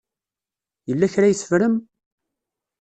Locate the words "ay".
1.27-1.35